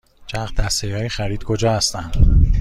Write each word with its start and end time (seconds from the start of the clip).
چرخ 0.27 0.53
دستی 0.53 0.91
های 0.91 1.09
خرید 1.09 1.43
کجا 1.43 1.73
هستند؟ 1.73 2.41